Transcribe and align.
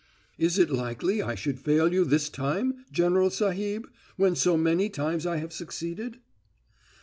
"Is 0.39 0.57
it 0.57 0.71
likely 0.71 1.21
I 1.21 1.35
should 1.35 1.59
fail 1.59 1.93
you 1.93 2.05
this 2.05 2.27
time, 2.27 2.85
General 2.91 3.29
Sahib, 3.29 3.87
when 4.15 4.35
so 4.35 4.57
many 4.57 4.89
times 4.89 5.27
I 5.27 5.37
have 5.37 5.53
succeeded?" 5.53 6.17